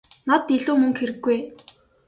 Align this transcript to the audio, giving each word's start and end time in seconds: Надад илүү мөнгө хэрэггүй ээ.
Надад 0.27 0.53
илүү 0.57 0.75
мөнгө 0.79 0.99
хэрэггүй 0.99 1.33
ээ. 1.37 1.43